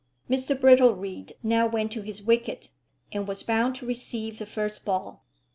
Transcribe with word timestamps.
Mr 0.27 0.59
Brittlereed 0.59 1.33
now 1.43 1.67
went 1.67 1.91
to 1.91 2.01
his 2.01 2.23
wicket, 2.23 2.69
and 3.11 3.27
was 3.27 3.43
bound 3.43 3.75
to 3.75 3.85
receive 3.85 4.39
the 4.39 4.47
first 4.47 4.83
ball. 4.83 5.23